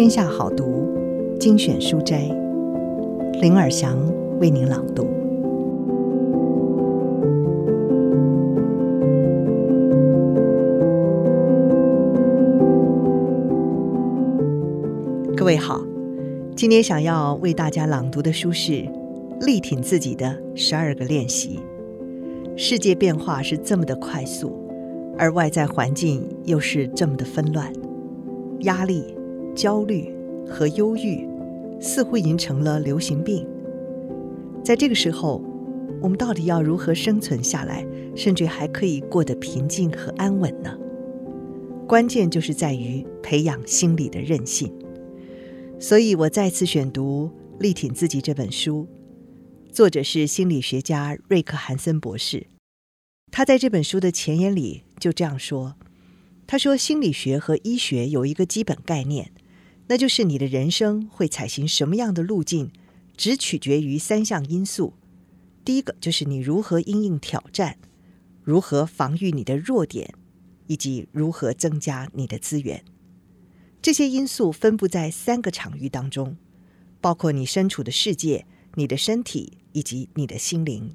[0.00, 0.88] 天下好读
[1.38, 2.22] 精选书斋，
[3.42, 3.98] 林尔祥
[4.40, 5.04] 为您朗读。
[15.36, 15.82] 各位好，
[16.56, 18.72] 今天想要为大家朗读的书是
[19.44, 21.60] 《力挺自己的十二个练习》。
[22.56, 24.66] 世界变化是这么的快速，
[25.18, 27.70] 而外在环境又是这么的纷乱，
[28.60, 29.19] 压力。
[29.60, 30.10] 焦虑
[30.48, 31.28] 和忧郁
[31.82, 33.46] 似乎已经成了流行病。
[34.64, 35.44] 在这个时候，
[36.00, 40.74] 我们到底要如何生存下来，甚至还可以过得平静和安稳呢？
[41.86, 44.72] 关键就是在于培养心理的韧性。
[45.78, 48.86] 所以我再次选读《力挺自己》这本书，
[49.70, 52.46] 作者是心理学家瑞克·韩森博士。
[53.30, 55.74] 他在这本书的前言里就这样说
[56.48, 59.30] ：“他说，心理学和医学有一个基本概念。”
[59.90, 62.70] 那就是你的人生会采行什么样的路径，
[63.16, 64.94] 只取决于三项因素。
[65.64, 67.76] 第一个就是你如何因应挑战，
[68.44, 70.14] 如何防御你的弱点，
[70.68, 72.84] 以及如何增加你的资源。
[73.82, 76.36] 这些因素分布在三个场域当中，
[77.00, 78.46] 包括你身处的世界、
[78.76, 80.94] 你的身体以及你的心灵。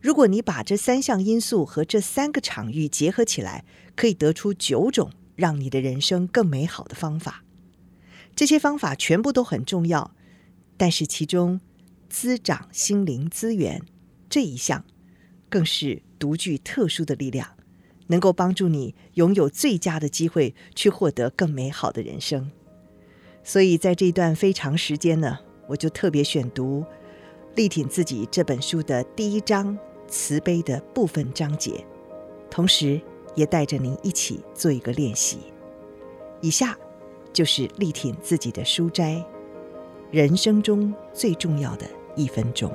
[0.00, 3.64] 如果你把这三项因素和这三个场域结合起来，
[3.96, 7.43] 可以得出九种让你的人生更美好的方法。
[8.36, 10.10] 这些方法全部都很重要，
[10.76, 11.60] 但是其中
[12.08, 13.80] 滋长心灵资源
[14.28, 14.84] 这一项，
[15.48, 17.48] 更是独具特殊的力量，
[18.08, 22.50] 能够帮助你拥有最佳的机会去获得更美好的人生。
[23.44, 26.80] 所以在这一段非常时间呢，我就特别选读
[27.54, 31.86] 《力挺自己》这本书的第一章慈悲的部分章节，
[32.50, 33.00] 同时
[33.36, 35.38] 也带着您一起做一个练习。
[36.40, 36.76] 以下。
[37.34, 39.20] 就是力挺自己的书斋，
[40.12, 41.84] 人生中最重要的
[42.14, 42.70] 一分钟。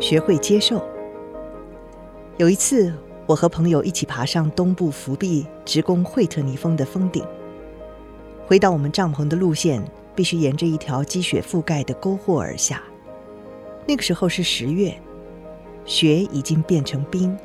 [0.00, 0.82] 学会接受。
[2.38, 2.90] 有一次，
[3.26, 7.22] 我和朋友一起爬上东部福比直攻惠特尼峰的峰顶，
[8.46, 9.82] 回到我们帐篷的路线
[10.14, 12.82] 必须沿着一条积雪覆盖的沟壑而下。
[13.86, 14.94] 那个时候是十月，
[15.84, 17.36] 雪已经变成冰，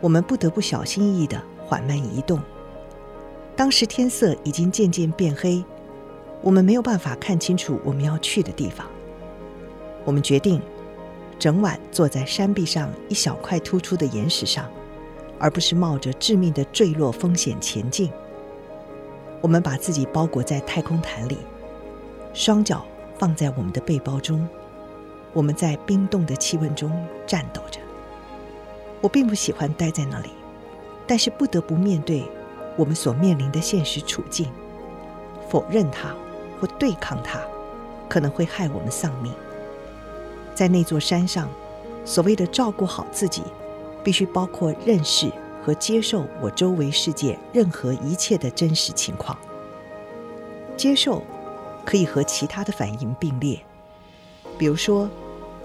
[0.00, 2.40] 我们不得不小心翼翼的缓慢移动。
[3.56, 5.62] 当时天色已经渐渐变黑，
[6.40, 8.86] 我们没有办法看清楚我们要去的地方。
[10.04, 10.60] 我们决定
[11.38, 14.70] 整晚坐在山壁上一小块突出的岩石上，
[15.38, 18.10] 而不是冒着致命的坠落风险前进。
[19.40, 21.36] 我们把自己包裹在太空毯里，
[22.32, 22.84] 双脚
[23.18, 24.48] 放在我们的背包中。
[25.32, 26.90] 我们在冰冻的气温中
[27.26, 27.80] 颤抖着。
[29.00, 30.30] 我并不喜欢待在那里，
[31.06, 32.22] 但是不得不面对
[32.76, 34.48] 我们所面临的现实处境。
[35.48, 36.14] 否认它
[36.60, 37.40] 或对抗它，
[38.08, 39.32] 可能会害我们丧命。
[40.54, 41.48] 在那座山上，
[42.04, 43.42] 所谓的照顾好自己，
[44.04, 45.32] 必须包括认识
[45.64, 49.36] 和接受我周围世界任何一切的真实情况。
[50.76, 51.22] 接受
[51.84, 53.58] 可以和其他的反应并列，
[54.56, 55.10] 比如说。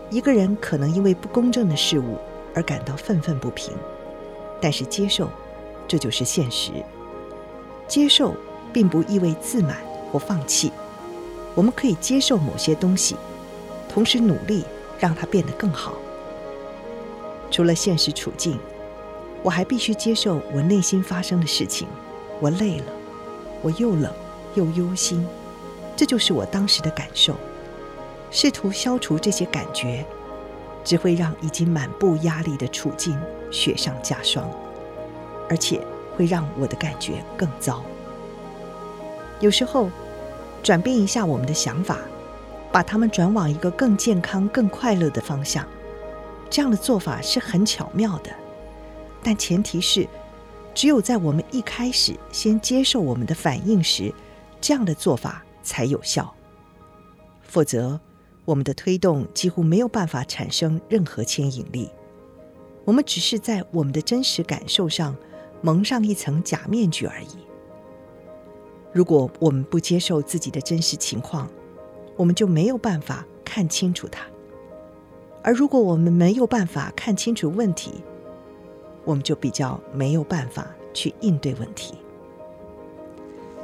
[0.10, 2.18] 一个人可能因为不公正的事物
[2.56, 3.74] 而感到愤愤不平，
[4.62, 5.30] 但是接受，
[5.88, 6.72] 这就是现实。
[7.88, 8.34] 接受
[8.72, 9.78] 并不意味自满
[10.12, 10.72] 或放弃，
[11.54, 13.16] 我们可以接受某些东西，
[13.90, 14.64] 同时努力
[14.98, 15.94] 让它变得更好。
[17.52, 18.60] 除了现实处境，
[19.44, 21.88] 我还必须接受我内心发生的事情。
[22.40, 22.86] 我累了，
[23.62, 24.14] 我又冷
[24.56, 25.26] 又忧心，
[25.96, 27.36] 这就是我当时的感受。
[28.30, 30.06] 试图消除这些感觉，
[30.84, 33.18] 只会让已经满布压力的处境
[33.52, 34.50] 雪上加霜，
[35.50, 35.82] 而且
[36.16, 37.84] 会让我的感觉更糟。
[39.40, 39.90] 有时候，
[40.64, 42.00] 转变一下我们的想法，
[42.72, 45.66] 把它们转往一个更健康、更快乐的方向，
[46.50, 48.32] 这样的做法是很巧妙的。
[49.24, 50.08] 但前提是，
[50.74, 54.14] 只有在我们一开始先接受我们的反应时，
[54.60, 56.34] 这样的做法才有效。
[57.44, 58.00] 否则，
[58.48, 61.90] 我们的推动几乎没有办法产生任何牵引力，
[62.86, 65.14] 我们只是在我们的真实感受上
[65.62, 67.28] 蒙上一层假面具而已。
[68.94, 71.52] 如果我们不接受自己的真实情况，
[72.16, 74.22] 我们就没有办法看清楚它；
[75.44, 77.96] 而如果我们没有办法看清楚问题，
[79.04, 81.96] 我们就比较没有办法去应对问题。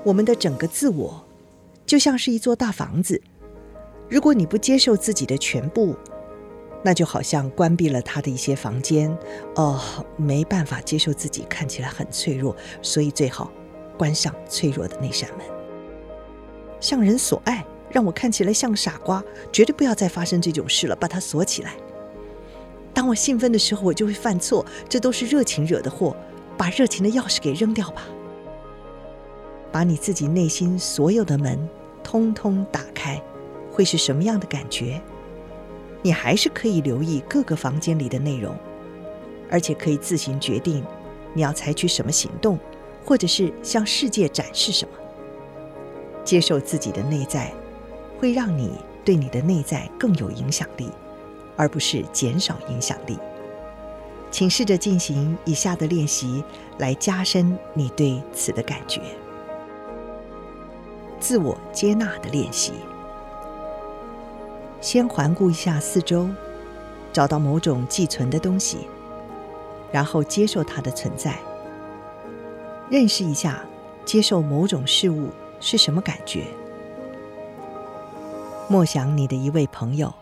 [0.04, 1.24] 我们的整个自我
[1.86, 3.22] 就像是一座大房子。
[4.14, 5.96] 如果你不接受自己的全部，
[6.84, 9.10] 那就好像关闭了他的一些房间，
[9.56, 9.82] 哦，
[10.18, 13.52] 没办法接受自己看起来很脆弱，所以最好
[13.98, 15.40] 关上脆弱的那扇门。
[16.80, 21.74] 向人所爱，让我看起来像傻瓜，绝对不要再发生这种事了，把它锁起来。
[22.94, 26.16] 当我兴奋的时候，我就会犯错，这都是热情惹的祸，
[26.56, 28.04] 把热情的钥匙给扔掉吧。
[29.72, 31.68] 把你自己内心所有的门
[32.04, 33.20] 通通打开，
[33.74, 35.02] 会是什么样的感觉？
[36.04, 38.56] 你还是可以留意各个房间里的内容，
[39.50, 40.86] 而且可以自行决定
[41.34, 42.60] 你要采取什么行动，
[43.04, 44.94] 或者是向世界展示什么。
[46.24, 47.52] 接受自己的内在，
[48.20, 50.90] 会让你对你的内在更有影响力，
[51.56, 53.18] 而不是减少影响力。
[54.30, 56.44] 请试着进行以下的练习，
[56.78, 59.02] 来加深你对此的感觉。
[61.20, 62.74] 自我接纳的练习。
[64.84, 66.28] 先环顾一下四周，
[67.14, 68.80] 找到某种寄存的东西，
[69.94, 71.40] 然后接受它的存在。
[72.90, 73.64] 认识一下，
[74.04, 75.30] 接受某种事物
[75.62, 76.48] 是什么感觉？
[78.68, 80.14] 默想你的一位朋友，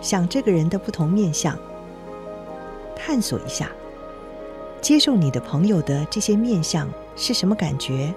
[0.00, 1.58] 想这个人的不同面相，
[2.94, 3.72] 探索一下，
[4.80, 8.14] 接受你的朋友的这些面相是什么感觉？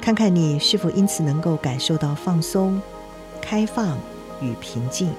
[0.00, 2.80] 看看你是否因此能够感受到放松。
[3.48, 3.96] 开放
[4.40, 5.14] 与平静。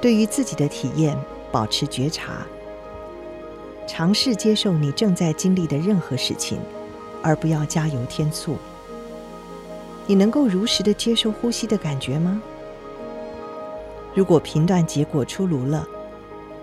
[0.00, 1.14] 对于自己的体验，
[1.52, 2.46] 保持觉察，
[3.86, 6.58] 尝试接受你正在经历的任何事情，
[7.22, 8.56] 而不要加油添醋。
[10.06, 12.40] 你能够如实的接受呼吸的感觉吗？
[14.14, 15.86] 如果评断结果出炉了，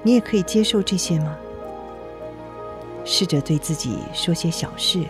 [0.01, 1.37] 你也可以接受这些吗？
[3.05, 5.03] 试着对自己说些小事，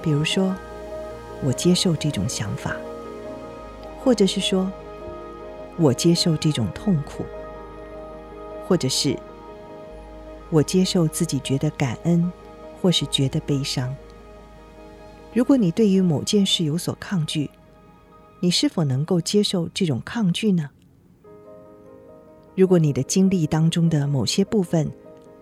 [0.00, 0.56] 比如说
[1.44, 2.74] ：“我接受这种想法。”
[4.02, 4.70] 或者是说，
[5.76, 7.24] 我接受这种痛苦，
[8.66, 9.16] 或者是
[10.50, 12.32] 我接受自己觉得感恩，
[12.80, 13.94] 或是觉得悲伤。
[15.32, 17.48] 如果你对于某件事有所抗拒，
[18.40, 20.70] 你是否能够接受这种抗拒呢？
[22.56, 24.90] 如果你的经历当中的某些部分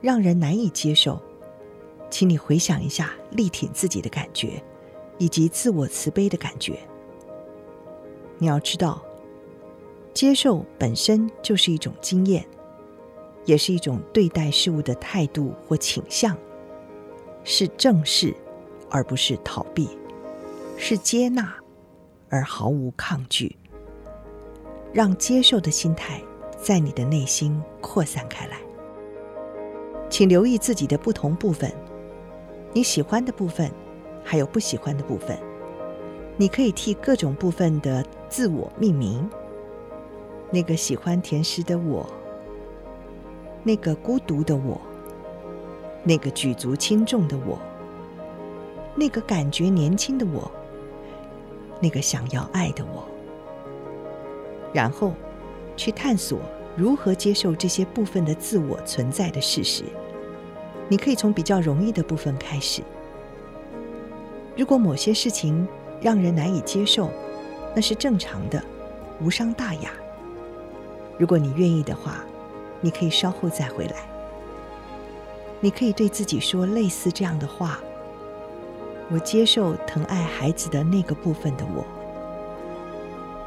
[0.00, 1.20] 让人难以接受，
[2.10, 4.62] 请你回想一下力挺自己的感觉，
[5.16, 6.78] 以及自我慈悲的感觉。
[8.38, 9.02] 你要知道，
[10.14, 12.46] 接受本身就是一种经验，
[13.44, 16.36] 也是一种对待事物的态度或倾向，
[17.44, 18.34] 是正视
[18.88, 19.88] 而不是逃避，
[20.76, 21.54] 是接纳
[22.28, 23.56] 而毫无抗拒。
[24.92, 26.22] 让接受的心态
[26.60, 28.56] 在你的内心扩散开来。
[30.08, 31.70] 请留意自己的不同部分，
[32.72, 33.70] 你喜欢的部分，
[34.24, 35.38] 还有不喜欢的部分。
[36.40, 39.28] 你可以替各种部分的自我命名。
[40.50, 42.06] 那个喜欢甜食的我，
[43.64, 44.80] 那个孤独的我，
[46.04, 47.58] 那个举足轻重的我，
[48.94, 50.50] 那个感觉年轻的我，
[51.80, 53.04] 那个想要爱的我。
[54.72, 55.12] 然后，
[55.76, 56.38] 去探索
[56.76, 59.82] 如何接受这些部分的自我存在的事实。
[60.88, 62.80] 你可以从比较容易的部分开始。
[64.56, 65.68] 如果某些事情，
[66.00, 67.10] 让人难以接受，
[67.74, 68.62] 那是正常的，
[69.20, 69.90] 无伤大雅。
[71.18, 72.24] 如果你愿意的话，
[72.80, 73.96] 你可以稍后再回来。
[75.60, 77.80] 你可以对自己说类似这样的话
[79.10, 81.84] ：“我接受疼爱孩子的那个部分的我，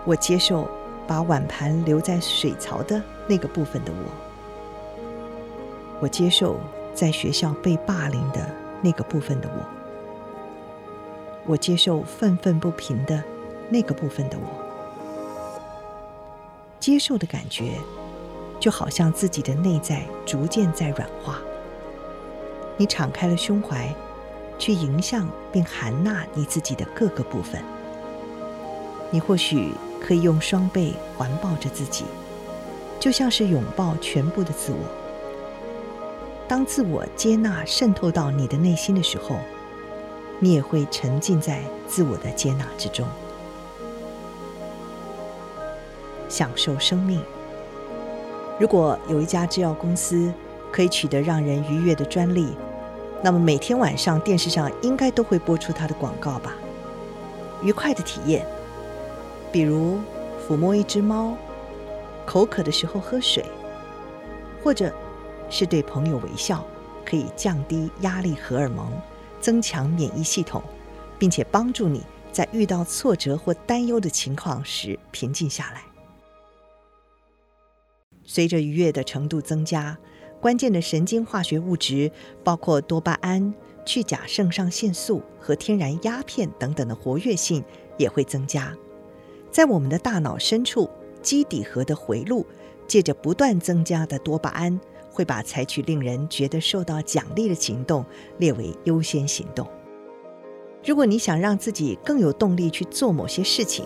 [0.03, 0.69] 我接受
[1.07, 4.11] 把碗盘留在水槽的那个部分的我，
[6.01, 6.59] 我接受
[6.93, 8.45] 在学校被霸凌的
[8.81, 9.65] 那个部分的我。”
[11.45, 13.23] 我接受愤愤不平的
[13.69, 14.45] 那个部分的我，
[16.79, 17.73] 接受的感觉，
[18.59, 21.39] 就好像自己的内在逐渐在软化。
[22.77, 23.93] 你敞开了胸怀，
[24.57, 27.61] 去迎向并含纳你自己的各个部分。
[29.09, 32.05] 你或许可以用双臂环抱着自己，
[32.99, 34.79] 就像是拥抱全部的自我。
[36.47, 39.37] 当自我接纳渗透到你的内心的时候，
[40.43, 43.07] 你也会沉浸在自我的接纳之中，
[46.27, 47.21] 享受生命。
[48.59, 50.33] 如果有一家制药公司
[50.71, 52.57] 可以取得让人愉悦的专利，
[53.21, 56.55] 那么每天晚上电视上应该都会播出它的广告吧？
[57.61, 58.43] 愉快的体验，
[59.51, 59.99] 比如
[60.49, 61.37] 抚摸一只猫，
[62.25, 63.45] 口渴的时候喝水，
[64.63, 64.91] 或者
[65.51, 66.63] 是对朋友微笑，
[67.05, 68.91] 可以降低压力荷尔蒙。
[69.41, 70.63] 增强免疫系统，
[71.19, 75.83] 并且帮助你在遇到挫折或担忧的情况时平静下来。
[78.23, 79.97] 随着愉悦的程度增加，
[80.39, 82.09] 关键的神经化学物质，
[82.43, 87.63] 包括多巴胺、去甲肾上腺素和天然鸦片等等的活跃性
[87.97, 88.73] 也会增加。
[89.51, 90.89] 在我们的大脑深处，
[91.21, 92.45] 基底核的回路，
[92.87, 94.79] 借着不断增加的多巴胺，
[95.11, 98.03] 会把采取令人觉得受到奖励的行动
[98.37, 99.67] 列为优先行动。
[100.83, 103.85] 如果你想让自己更有动力去做某些事情，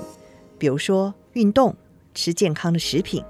[0.58, 1.75] 比如说运动、
[2.13, 3.22] 吃健康的食品，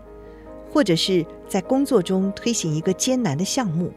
[0.71, 3.91] 或者是在工作中推行一个艰难的项目，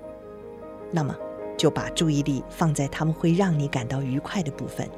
[0.91, 1.15] 那么
[1.57, 4.89] 就把注意力放在他们会让你感到愉快的部分，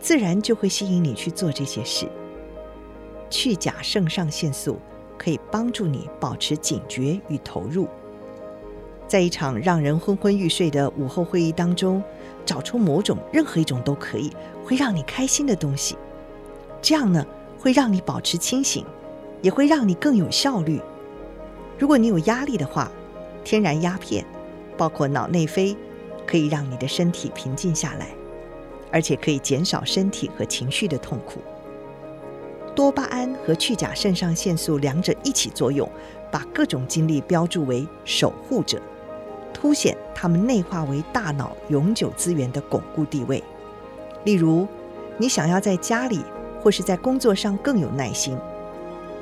[0.00, 2.06] 自然就会吸引你去做这些事。
[3.28, 4.78] 去甲肾上腺素
[5.18, 7.86] 可以帮助你保持警觉与投入，
[9.10, 12.00] 在一场让人昏昏欲睡的午后会议当中，
[12.46, 14.30] 找出某种任何一种都可以
[14.64, 15.98] 会让你开心的东西，
[16.80, 17.26] 这样呢，
[17.58, 18.86] 会让你保持清醒，
[19.42, 20.80] 也会让你更有效率。
[21.76, 22.88] 如果你有压力的话，
[23.42, 24.24] 天然鸦片，
[24.76, 25.76] 包括脑内啡，
[26.24, 28.10] 可以让你的身体平静下来，
[28.92, 31.40] 而且可以减少身体和情绪的痛苦。
[32.76, 35.90] 多巴胺和去甲肾上腺素两者一起作用，
[36.30, 38.80] 把各种经历标注为守护者。
[39.52, 43.42] 凸显他们内化为大脑永久资源的巩固地位。
[44.24, 44.66] 例如，
[45.16, 46.20] 你想要在家里
[46.62, 48.36] 或是在工作上更有耐心。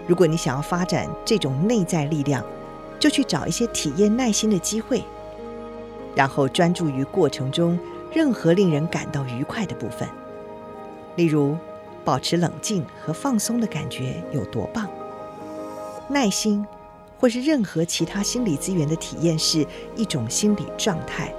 [0.06, 2.44] 如果你想要发展这种内在力量，
[2.98, 5.02] 就去找一些体验耐心的机会，
[6.14, 7.78] 然后专注于过程中
[8.12, 10.08] 任何令人感到愉快的部分。
[11.16, 11.56] 例如，
[12.04, 14.88] 保持冷静和放松的感觉有多棒？
[16.08, 16.66] 耐心。
[17.20, 21.34] 或是任何其他心理资源的体验是一种心理状态，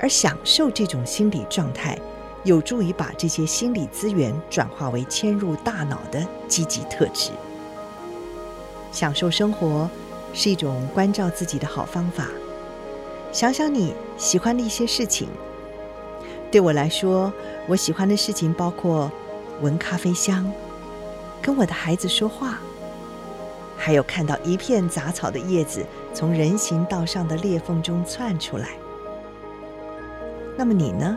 [0.00, 1.98] 而享受这种心理状态，
[2.44, 7.30] 有助于把这些心理资源转化为迁入大脑的积极特质。
[8.90, 9.88] 享受生活
[10.32, 12.26] 是一种关照自己的好方法。
[13.30, 15.28] 想想你喜欢的一些事情。
[16.50, 17.30] 对我来说，
[17.68, 19.12] 我喜欢的事情包括
[19.60, 20.50] 闻咖啡香，
[21.42, 22.58] 跟我的孩子说话。
[23.78, 28.70] 还有看到一片杂草的叶子从人行道上的裂缝中窜出来。
[30.56, 31.16] 那么你呢？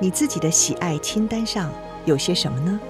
[0.00, 1.70] 你自己的喜爱清单上
[2.06, 2.80] 有些什么呢？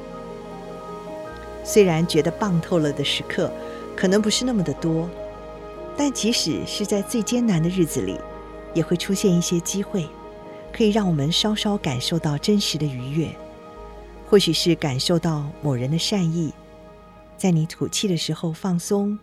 [1.64, 3.50] 虽然觉得棒透了的时刻
[3.96, 5.08] 可能不是那么的多，
[5.96, 8.18] 但即使是在最艰难的日子里，
[8.72, 10.08] 也会出现一些机会，
[10.72, 13.28] 可以让我们稍稍感受到真实的愉悦。
[14.28, 16.52] 或许是感受到某人的善意。
[17.36, 19.18] 在你吐气的时候放松，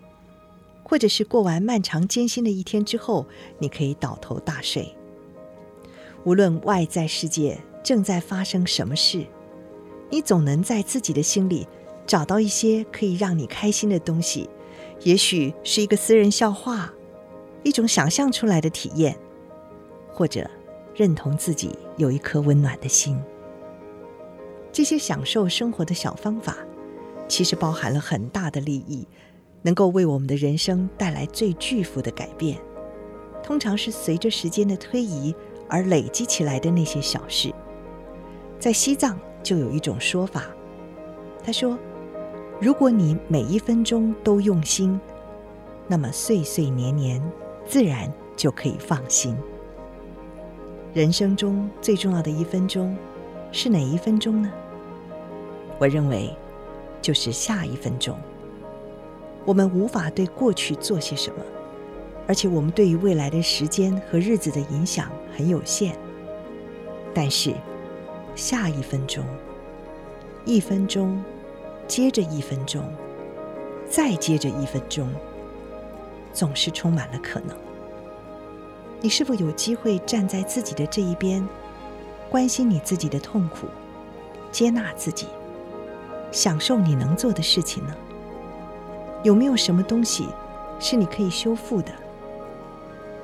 [0.83, 3.25] 或者是过完漫长艰辛的一天之后，
[3.57, 4.95] 你可以倒头大睡。
[6.23, 9.25] 无论外在世界正在发生什么事，
[10.09, 11.67] 你总能在自己的心里
[12.05, 14.49] 找到一些可以让你开心的东西。
[15.01, 16.93] 也许是一个私人笑话，
[17.63, 19.17] 一种想象出来的体验，
[20.13, 20.49] 或者
[20.95, 23.21] 认同自己有一颗温暖的心。
[24.71, 26.55] 这些享受生活的小方法。
[27.27, 29.07] 其实包含了很大的利益，
[29.61, 32.57] 能够为我们的人生带来最巨幅的改变。
[33.41, 35.33] 通常是随着时间的推移
[35.67, 37.51] 而累积起来的那些小事。
[38.59, 40.45] 在西藏就有一种说法，
[41.43, 41.77] 他说
[42.61, 44.99] ：“如果你每一分钟都用心，
[45.87, 47.21] 那么岁岁年年
[47.65, 49.35] 自然就可以放心。”
[50.93, 52.95] 人生中最重要的一分钟
[53.51, 54.51] 是哪一分钟呢？
[55.79, 56.33] 我认为。
[57.03, 58.17] 就是下一分钟，
[59.43, 61.43] 我们无法对过去做些什么，
[62.25, 65.99] 而且我们对于未来的时间和日子的影响很有限。
[67.13, 67.53] 但是，
[68.35, 69.21] 下一分钟，
[70.45, 71.21] 一分钟，
[71.89, 72.81] 接着一分钟，
[73.89, 75.09] 再接着一分钟，
[76.31, 77.49] 总是充满了可能。
[79.01, 81.45] 你是否有机会站在自己的这一边，
[82.29, 83.67] 关心你自己的痛苦，
[84.53, 85.27] 接纳自己？
[86.33, 87.93] 享受你能做的事情呢？
[89.23, 90.25] 有没有什么东西
[90.79, 91.91] 是你可以修复的？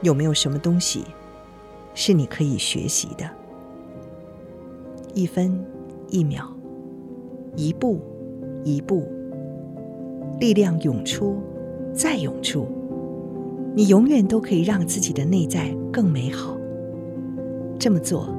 [0.01, 1.03] 有没有什么东西
[1.95, 3.27] 是你可以学习的？
[5.15, 5.59] 一分
[6.07, 6.45] 一秒，
[7.55, 7.99] 一步
[8.63, 9.07] 一步，
[10.39, 11.35] 力量涌出，
[11.91, 12.67] 再涌出，
[13.75, 16.55] 你永远都可以让自己的内在更美好。
[17.79, 18.29] 这么做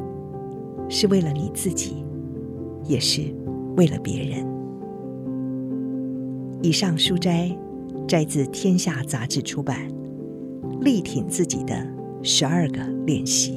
[0.89, 2.05] 是为了你自己，
[2.85, 3.23] 也是
[3.77, 4.60] 为了别人。
[6.62, 7.50] 以上书摘
[8.07, 9.88] 摘自《天下杂志》出版
[10.83, 11.87] 《力挺自己的
[12.23, 13.52] 十二个练习》。